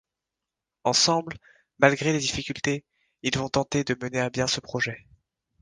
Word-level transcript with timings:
Ensemble, 0.83 1.37
malgré 1.77 2.11
les 2.11 2.17
difficultés, 2.17 2.83
ils 3.21 3.37
vont 3.37 3.49
tenter 3.49 3.83
de 3.83 3.95
mener 4.01 4.19
à 4.19 4.31
bien 4.31 4.47
ce 4.47 4.59
projet... 4.59 5.05